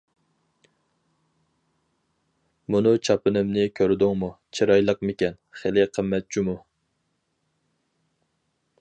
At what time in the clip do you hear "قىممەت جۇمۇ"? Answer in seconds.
5.99-6.61